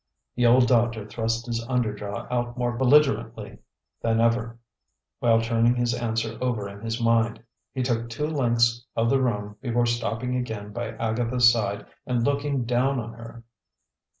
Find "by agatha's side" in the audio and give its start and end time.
10.73-11.85